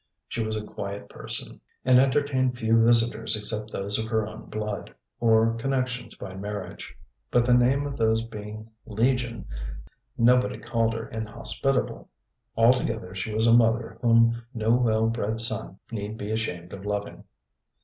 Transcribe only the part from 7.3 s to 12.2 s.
the name of those being legion, nobody called her inhospitable.